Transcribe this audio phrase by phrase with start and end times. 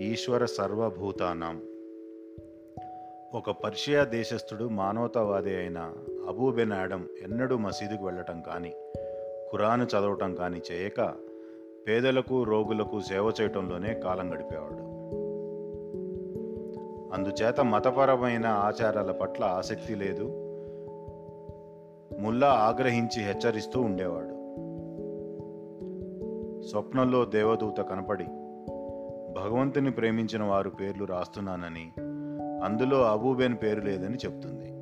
[0.00, 1.62] ఈశ్వర సర్వభూతానాం.
[3.34, 5.92] ఒక పర్షియా దేశస్థుడు మానవతావాది అయిన
[6.28, 8.72] అబూబెన్ ఆడమ్ ఎన్నడూ మసీదుకు వెళ్ళటం కానీ
[9.52, 11.14] ఖురాను చదవటం కానీ చేయక
[11.88, 14.82] పేదలకు రోగులకు సేవ చేయటంలోనే కాలం గడిపేవాడు.
[17.14, 20.24] అందుచేత మతపరమైన ఆచారాల పట్ల ఆసక్తి లేదు.
[22.18, 24.40] ముల్లా ఆగ్రహించి హెచ్చరిస్తూ ఉండేవాడు.
[26.62, 28.24] స్వప్నంలో దేవదూత కనపడి
[29.34, 31.92] భగవంతుని ప్రేమించిన వారు పేర్లు రాస్తున్నానని
[32.64, 34.80] అందులో అబూబెన్ పేరు లేదని చెప్తుంది.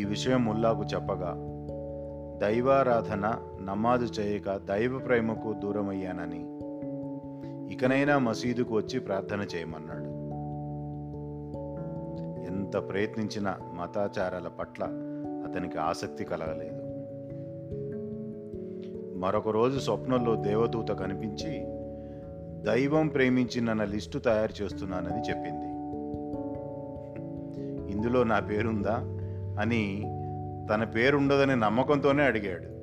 [0.00, 1.34] ఈ విషయం ముల్లాకు చెప్పగా
[2.38, 6.54] దైవారాధన నమాజు చేయక దైవ ప్రేమకు దూరమయ్యానని
[7.74, 10.14] ఇకనైనా మసీదుకు వచ్చి ప్రార్థన చేయమన్నాడు.
[12.46, 14.84] ఎంత ప్రయత్నించినా మతాచారాల పట్ల
[15.44, 16.84] అతనికి ఆసక్తి కలగలేదు.
[19.18, 21.83] మరొక రోజు స్వప్నంలో దేవదూత కనిపించి
[22.64, 25.64] దైవం ప్రేమించి నన్న లిస్టు తయారు చేస్తున్నానని చెప్పింది.
[27.92, 28.94] ఇందులో నా పేరుందా
[29.60, 30.02] అని
[30.70, 32.74] తన పేరుండదనే నమ్మకంతోనే అడిగాడు.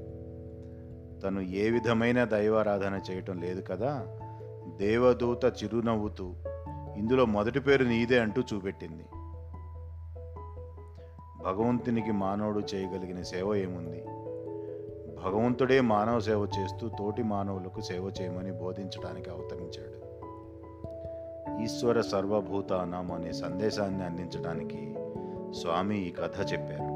[1.21, 4.07] తను ఏ విధమైన దైవారాధన చేయటం లేదు కదా?
[4.79, 6.33] దేవదూత చిరునవ్వుతూ
[6.97, 9.03] ఇందులో మొదటి పేరు నీదే అంటూ చూపెట్టింది.
[11.43, 14.03] భగవంతునికి మానవుడు చేయగలిగిన సేవ ఏముంది?
[15.25, 20.11] భగవంతుడే మానవ సేవ చేస్తూ తోటి మానవులకు సేవ చేయమని బోధించడానికి అవతరించాడు.
[21.63, 24.95] ఈశ్వర సర్వభూతానం అనే సందేశాన్ని అందించడానికి
[25.61, 26.90] స్వామి ఈ కథ చెప్పారు.